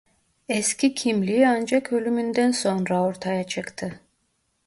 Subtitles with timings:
[0.49, 3.99] Eski kimliği ancak ölümünden sonra ortaya çıktı.